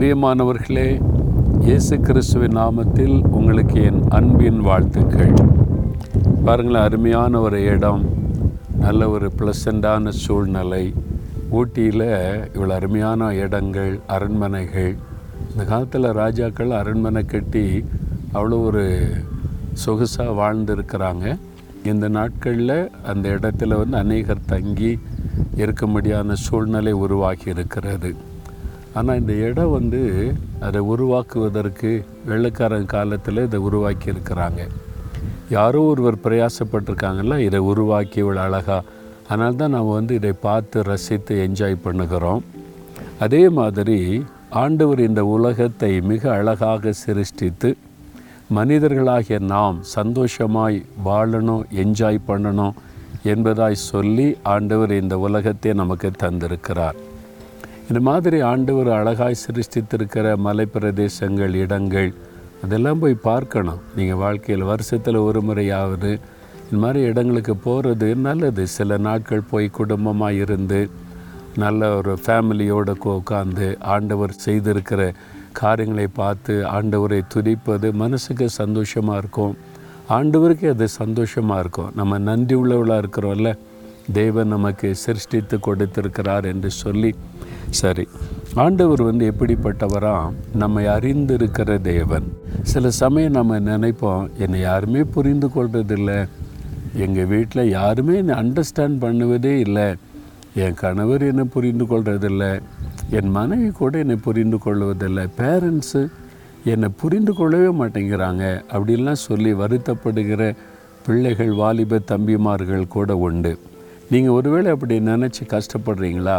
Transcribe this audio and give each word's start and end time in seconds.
பிரியமானவர்களே 0.00 1.00
இயேசு 1.60 2.00
கிறிஸ்துவின் 2.00 2.56
நாமத்தில் 2.56 3.26
உங்களுக்கு 3.26 3.82
என் 3.82 4.08
அன்பின் 4.08 4.60
வாழ்த்துக்கள். 4.60 5.32
பாருங்களேன் 6.44 6.82
அருமையான 6.82 7.40
ஒரு 7.40 7.62
இடம் 7.62 8.04
நல்ல 8.78 9.08
ஒரு 9.08 9.32
ப்ளசண்டான 9.38 10.08
சூழ்நிலை. 10.08 10.94
ஊட்டியில் 11.50 12.00
இவ்வளோ 12.54 12.68
அருமையான 12.68 13.34
இடங்கள் 13.34 14.00
அரண்மனைகள். 14.06 14.96
இந்த 15.50 15.64
காலத்தில் 15.64 16.12
ராஜாக்கள் 16.12 16.70
அரண்மனை 16.70 17.24
கட்டி 17.24 17.84
அவ்வளோ 18.34 18.64
ஒரு 18.64 19.08
சொகுசாக 19.86 20.34
வாழ்ந்துருக்கிறாங்க. 20.40 21.38
இந்த 21.84 22.08
நாட்களில் 22.08 22.90
அந்த 23.06 23.28
இடத்துல 23.28 23.76
வந்து 23.76 23.96
அநேகர் 23.96 24.44
தங்கி 24.46 24.98
இருக்கும்படியான 25.56 26.32
சூழ்நிலை 26.32 26.92
உருவாகி 26.92 27.50
இருக்கிறது. 27.50 28.14
ஆனால் 28.98 29.18
இந்த 29.20 29.32
இடம் 29.46 29.74
வந்து 29.78 30.00
அதை 30.66 30.80
உருவாக்குவதற்கு 30.92 31.90
வெள்ளைக்காரன் 32.30 32.92
காலத்தில் 32.94 33.44
இதை 33.48 33.58
உருவாக்கி 33.68 34.08
இருக்கிறாங்க. 34.12 34.60
யாரோ 35.56 35.80
ஒருவர் 35.90 36.22
பிரயாசப்பட்டிருக்காங்கல்ல 36.24 37.36
இதை 37.48 37.60
உருவாக்கி 37.72 38.18
இவ்வளோ 38.24 38.42
அழகாக 38.46 38.98
அதனால 39.28 39.56
தான் 39.60 39.74
நம்ம 39.76 39.94
வந்து 39.98 40.14
இதை 40.20 40.32
பார்த்து 40.46 40.82
ரசித்து 40.90 41.34
என்ஜாய் 41.46 41.84
பண்ணுகிறோம். 41.84 42.42
அதே 43.24 43.42
மாதிரி 43.58 43.98
ஆண்டவர் 44.62 45.00
இந்த 45.08 45.22
உலகத்தை 45.34 45.90
மிக 46.10 46.22
அழகாக 46.38 46.92
சிருஷ்டித்து 47.02 47.70
மனிதர்களாகிய 48.58 49.38
நாம் 49.54 49.76
சந்தோஷமாய் 49.96 50.78
வாழணும் 51.08 51.62
என்ஜாய் 51.82 52.26
பண்ணணும் 52.30 52.78
என்பதாய் 53.32 53.84
சொல்லி 53.90 54.26
ஆண்டவர் 54.54 54.92
இந்த 55.02 55.14
உலகத்தை 55.26 55.72
நமக்கு 55.82 56.10
தந்திருக்கிறார். 56.24 56.98
இந்த 57.90 58.00
மாதிரி 58.06 58.38
ஆண்டவர் 58.48 58.88
அழகாய் 58.96 59.42
சிருஷ்டித்திருக்கிற 59.42 60.26
மலை 60.46 60.64
பிரதேசங்கள் 60.74 61.54
இடங்கள் 61.62 62.10
அதெல்லாம் 62.64 63.00
போய் 63.02 63.14
பார்க்கணும். 63.24 63.80
நீங்கள் 63.96 64.20
வாழ்க்கையில் 64.20 64.62
வருஷத்தில் 64.70 65.18
ஒரு 65.28 65.40
முறையாவது 65.48 66.10
இந்த 66.64 66.78
மாதிரி 66.82 67.00
இடங்களுக்கு 67.10 67.54
போகிறது 67.64 68.08
நல்லது. 68.26 68.64
சில 68.76 68.98
நாட்கள் 69.06 69.48
போய் 69.52 69.66
குடும்பமாக 69.78 70.38
இருந்து 70.44 70.80
நல்ல 71.62 71.88
ஒரு 71.96 72.14
ஃபேமிலியோடு 72.24 72.94
உட்காந்து 73.16 73.68
ஆண்டவர் 73.94 74.34
செய்திருக்கிற 74.46 75.10
காரியங்களை 75.62 76.06
பார்த்து 76.20 76.54
ஆண்டவரை 76.76 77.20
துதிப்பது 77.34 77.90
மனசுக்கு 78.04 78.48
சந்தோஷமாக 78.60 79.18
இருக்கும். 79.24 79.56
ஆண்டவருக்கு 80.18 80.68
அது 80.74 80.88
சந்தோஷமாக 81.00 81.62
இருக்கும். 81.64 81.90
நம்ம 81.94 82.22
நன்றி 82.30 82.54
உள்ளவளாக 82.62 83.02
இருக்கிறோம்ல. 83.04 83.52
தேவன் 84.12 84.48
நமக்கு 84.48 84.94
சிருஷ்டித்து 84.94 85.60
கொடுத்திருக்கிறார் 85.60 86.44
என்று 86.44 86.70
சொல்லி 86.70 87.14
சரி 87.70 88.08
ஆண்டவர் 88.54 89.02
வந்து 89.02 89.32
எப்படிப்பட்டவரா? 89.32 90.32
நம்மை 90.54 90.84
அறிந்திருக்கிற 90.86 91.80
தேவன். 91.80 92.26
சில 92.62 92.90
சமயம் 92.90 93.32
நம்ம 93.32 93.58
நினைப்போம் 93.60 94.28
என்னை 94.38 94.60
யாருமே 94.60 95.04
புரிந்து 95.04 95.46
கொள்றதில்லை. 95.46 96.28
எங்கள் 96.94 97.26
வீட்டில் 97.26 97.70
யாருமே 97.70 98.16
என்னை 98.16 98.34
அண்டர்ஸ்டாண்ட் 98.34 98.98
பண்ணுவதே 99.00 99.58
இல்லை. 99.58 99.94
என் 100.54 100.74
கணவர் 100.74 101.22
என்னை 101.22 101.44
புரிந்து 101.44 101.86
கொள்வதில்லை 101.86 102.52
என் 103.10 103.30
மனைவி 103.30 103.68
கூட 103.70 103.98
என்னை 103.98 104.16
புரிந்து 104.16 104.58
கொள்வதில்லை. 104.58 105.24
பேரண்ட்ஸு 105.38 106.02
என்னை 106.64 106.88
புரிந்து 106.96 107.34
கொள்ளவே 107.34 107.70
மாட்டேங்கிறாங்க. 107.80 108.44
அப்படின்லாம் 108.72 109.24
சொல்லி 109.28 109.52
வருத்தப்படுகிற 109.54 110.56
பிள்ளைகள் 111.06 111.52
வாலிப 111.52 112.00
தம்பிமார்கள் 112.10 112.86
கூட 112.88 113.16
உண்டு. 113.16 113.58
நீங்கள் 114.12 114.36
ஒருவேளை 114.38 114.68
அப்படி 114.74 114.94
நினச்சி 115.00 115.42
கஷ்டப்படுறீங்களா? 115.52 116.38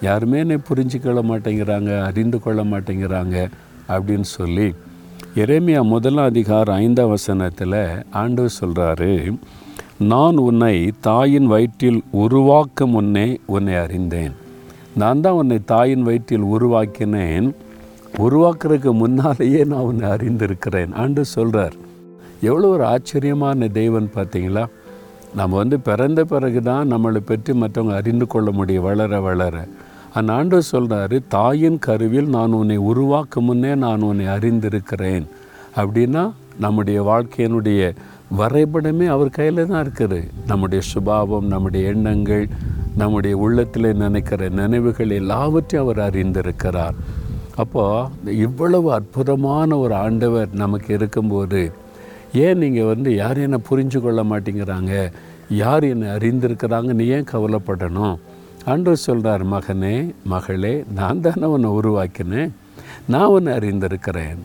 யாருமே 0.00 0.38
என்னை 0.38 0.56
புரிஞ்சுக்கொள்ள 0.68 1.20
மாட்டேங்கிறாங்க 1.30 1.90
அறிந்து 2.02 2.38
கொள்ள 2.40 2.60
மாட்டேங்கிறாங்க 2.64 3.36
அப்படின்னு 3.88 4.28
சொல்லி 4.38 4.74
எரேமியா 5.42 5.82
முதலாம் 5.82 6.30
அதிகாரம் 6.32 6.78
ஐந்தாம் 6.84 7.08
வசனத்தில் 7.08 7.78
ஆண்டவர் 8.22 8.58
சொல்கிறாரு 8.60 9.12
நான் 10.12 10.36
உன்னை 10.36 10.74
தாயின் 11.00 11.46
வயிற்றில் 11.46 12.00
உருவாக்க 12.10 12.86
முன்னே 12.86 13.26
உன்னை 13.46 13.74
அறிந்தேன். 13.74 14.34
நான் 14.94 15.20
தான் 15.20 15.38
உன்னை 15.40 15.58
தாயின் 15.64 16.02
வயிற்றில் 16.02 16.46
உருவாக்கினேன். 16.54 17.48
உருவாக்குறதுக்கு 18.24 18.92
முன்னாலேயே 19.02 19.64
நான் 19.64 19.88
உன்னை 19.90 20.06
அறிந்திருக்கிறேன். 20.10 20.92
ஆண்டு 20.94 21.24
சொல்கிறார் 21.24 21.76
எவ்வளோ 22.40 22.68
ஒரு 22.68 22.84
ஆச்சரியமான 22.84 23.68
தெய்வன் 23.68 24.08
பார்த்தீங்களா? 24.16 24.64
நம்ம 25.34 25.56
வந்து 25.56 25.80
பிறந்த 25.80 26.24
பிறகு 26.24 26.62
தான் 26.62 26.90
நம்மளை 26.92 27.20
பற்றி 27.24 27.52
மற்றவங்க 27.52 27.94
அறிந்து 27.94 28.26
கொள்ள 28.26 28.50
முடியும் 28.50 28.82
வளர 28.82 29.20
வளர. 29.20 29.54
அந்த 30.14 30.32
ஆண்டு 30.32 30.58
சொல்கிறாரு 30.72 31.22
தாயின் 31.28 31.78
கருவில் 31.78 32.28
நான் 32.28 32.52
உன்னை 32.52 32.76
உருவாக்கும் 32.76 33.44
முன்னே 33.44 33.74
நான் 33.74 34.02
உன்னை 34.02 34.26
அறிந்திருக்கிறேன். 34.26 35.26
அப்படின்னா 35.76 36.24
நம்முடைய 36.58 36.98
வாழ்க்கையினுடைய 37.02 37.80
வரைபடமே 38.38 39.06
அவர் 39.06 39.30
கையில் 39.30 39.66
தான் 39.66 39.82
இருக்குது. 39.84 40.20
நம்முடைய 40.46 40.82
சுபாவம் 40.92 41.46
நம்முடைய 41.46 41.88
எண்ணங்கள் 41.88 42.44
நம்முடைய 42.96 43.34
உள்ளத்தில் 43.36 43.90
நினைக்கிற 43.94 44.48
நினைவுகள் 44.48 45.10
எல்லாவற்றையும் 45.10 45.84
அவர் 45.86 46.00
அறிந்திருக்கிறார். 46.08 46.96
அப்போது 47.56 48.36
இவ்வளவு 48.36 48.92
அற்புதமான 48.92 49.78
ஒரு 49.78 49.94
ஆண்டவர் 49.94 50.50
நமக்கு 50.52 50.94
இருக்கும்போது 50.94 51.62
ஏன் 52.32 52.58
நீங்கள் 52.58 52.84
வந்து 52.84 53.14
யார் 53.14 53.38
என்னை 53.38 53.58
புரிஞ்சு 53.70 54.00
கொள்ள 54.00 54.22
மாட்டேங்கிறாங்க? 54.22 55.12
யார் 55.50 55.84
என்னை 55.84 56.08
அறிந்திருக்கிறாங்கன்னு 56.08 57.06
ஏன் 57.06 57.24
கவலைப்படணும்? 57.32 58.18
அன்று 58.64 58.96
சொல்கிறார் 58.96 59.46
மகனே 59.46 60.14
மகளே 60.24 60.84
நான் 60.94 61.20
தானே 61.20 61.46
உன்னை 61.46 61.70
உருவாக்கினேன். 61.70 62.50
நான் 63.08 63.26
உன்னை 63.26 63.56
அறிந்திருக்கிறேன். 63.56 64.36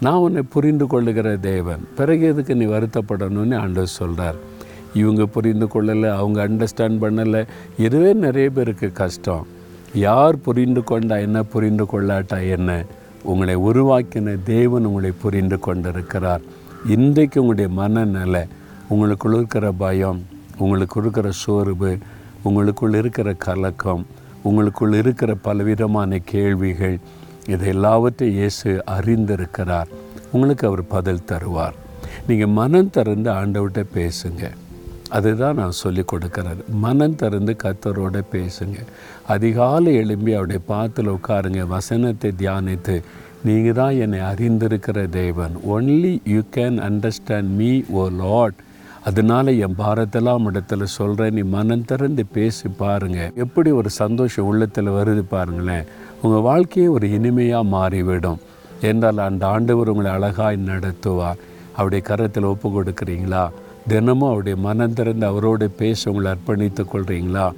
நான் 0.00 0.14
உன்னை 0.14 0.42
புரிந்து 0.42 0.86
கொள்ளுகிற 0.86 1.36
தேவன். 1.36 1.88
பிறகு 1.96 2.26
எதுக்கு 2.26 2.54
நீ 2.54 2.64
வருத்தப்படணும்னு 2.64 3.56
ஆண்டவர் 3.56 3.86
சொல்கிறார் 3.86 4.34
இவங்க 4.94 5.26
புரிந்து 5.26 5.66
கொள்ளலை 5.66 6.10
அவங்க 6.10 6.48
அண்டர்ஸ்டாண்ட் 6.48 7.00
பண்ணலை. 7.00 7.46
இதுவே 7.78 8.12
நிறைய 8.12 8.50
பேருக்கு 8.50 8.92
கஷ்டம். 8.92 9.46
யார் 9.94 10.40
புரிந்து 10.40 10.84
கொண்டா 10.84 11.16
என்ன 11.16 11.42
புரிந்து 11.42 11.84
கொள்ளாட்டா 11.84 12.48
என்ன? 12.48 12.84
உங்களை 13.22 13.56
உருவாக்கின 13.56 14.38
தேவன் 14.44 14.84
உங்களை 14.84 15.12
புரிந்து 15.22 15.58
கொண்டிருக்கிறார். 15.58 16.40
இன்றைக்கு 16.88 17.40
உங்களுடைய 17.40 17.70
மனநிலை 17.80 18.42
உங்களுக்குள் 18.88 19.34
இருக்கிற 19.34 19.72
பயம் 19.72 20.22
உங்களுக்கு 20.58 21.00
இருக்கிற 21.00 21.30
சோர்வு 21.30 21.98
உங்களுக்குள் 22.42 22.94
இருக்கிற 22.94 23.32
கலக்கம் 23.32 24.06
உங்களுக்குள் 24.42 24.92
இருக்கிற 24.92 25.34
பலவிதமான 25.34 26.18
கேள்விகள் 26.18 26.98
இதை 27.46 27.68
எல்லாவற்றையும் 27.68 28.36
இயேசு 28.36 28.84
அறிந்திருக்கிறார். 28.86 29.86
உங்களுக்கு 30.32 30.66
அவர் 30.66 30.86
பதில் 30.86 31.26
தருவார். 31.26 31.72
நீங்கள் 32.26 32.48
மனம் 32.48 32.90
திறந்து 32.90 33.30
ஆண்டவர்கிட்ட 33.30 33.86
பேசுங்க. 33.94 34.50
அதுதான் 35.10 35.56
நான் 35.56 35.70
சொல்லி 35.70 36.04
கொடுக்குறது. 36.12 36.66
மனம் 36.66 37.16
திறந்து 37.16 37.56
கத்தரோட 37.62 38.22
பேசுங்க. 38.32 38.76
அதிகாலை 39.26 39.94
எழும்பி 39.94 40.32
அவருடைய 40.32 40.62
பாத்தில் 40.66 41.10
உட்காருங்க. 41.10 41.66
வசனத்தை 41.66 42.32
தியானித்து 42.38 43.02
நீங்கள் 43.44 43.72
தான் 43.72 43.92
என்னை 43.92 44.18
அறிந்திருக்கிற 44.18 45.08
தேவன். 45.08 45.56
Only 45.70 46.20
you 46.24 46.40
can 46.56 46.78
understand 46.88 47.48
me 47.48 47.82
O 47.90 48.08
Lord 48.08 48.52
அதனால 49.04 49.52
என் 49.52 49.74
பாரத்தெல்லாம் 49.78 50.46
இடத்துல 50.52 50.82
சொல்கிறேன் 50.82 51.32
நீ 51.32 51.40
மனம் 51.40 51.84
திறந்து 51.84 52.26
பேசி 52.26 52.68
பாருங்கள் 52.68 53.30
எப்படி 53.34 53.70
ஒரு 53.70 53.90
சந்தோஷம் 53.90 54.44
உள்ளத்தில் 54.44 54.88
வருது 54.88 55.22
பாருங்களேன். 55.28 55.84
உங்கள் 56.22 56.40
வாழ்க்கையே 56.40 56.88
ஒரு 56.88 57.10
இனிமையாக 57.10 57.64
மாறிவிடும். 57.64 58.38
என்றால் 58.80 59.18
அந்த 59.18 59.46
ஆண்டவர் 59.46 59.88
உங்களை 59.88 60.10
அழகாய் 60.10 60.58
நடத்துவார். 60.66 61.36
அவருடைய 61.72 62.04
கரத்தில் 62.04 62.44
ஒப்பு 62.44 62.82
கொடுக்குறீங்களா? 62.82 63.48
தினமும் 63.88 64.28
அவருடைய 64.28 64.58
மனம் 64.58 64.92
திறந்து 64.92 65.26
அவரோட 65.30 65.70
பேச 65.76 66.10
உங்களை 66.10 66.32
அர்ப்பணித்து 66.32 66.84
கொள்கிறீங்களா 66.94 67.52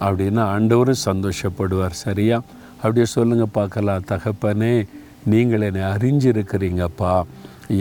அப்படின்னா 0.00 0.42
ஆண்டவரும் 0.56 1.04
சந்தோஷப்படுவார். 1.04 1.90
சரியா? 1.90 2.42
அப்படியே 2.76 3.04
சொல்லுங்கள் 3.04 3.46
பார்க்கலாம். 3.52 4.02
தகப்பனே 4.08 4.86
நீங்கள் 5.32 5.66
என்னை 5.68 5.84
அறிஞ்சிருக்கிறீங்கப்பா. 5.94 7.14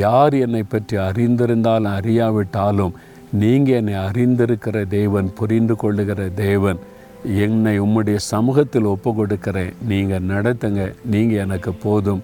யார் 0.03 0.35
என்னை 0.45 0.63
பற்றி 0.63 0.95
அறிந்திருந்தாலும் 1.07 1.95
அறியாவிட்டாலும் 1.99 2.97
நீங்கள் 3.41 3.77
என்னை 3.79 3.95
அறிந்திருக்கிற 4.07 4.77
தேவன் 4.97 5.29
புரிந்து 5.39 5.75
கொள்ளுகிற 5.75 6.21
தேவன். 6.43 6.81
என்னை 7.45 7.75
உம்முடைய 7.85 8.19
சமூகத்தில் 8.33 8.91
ஒப்பு 8.93 9.11
கொடுக்கிறேன் 9.13 9.73
நீங்கள் 9.91 10.27
நடத்துங்க 10.33 10.83
நீங்கள் 11.13 11.43
எனக்கு 11.45 11.73
போதும். 11.85 12.21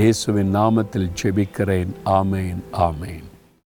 இயேசுவின் 0.00 0.52
நாமத்தில் 0.56 1.12
ஜெபிக்கிறேன். 1.20 1.92
ஆமேன் 2.18 2.60
ஆமேன். 2.88 3.25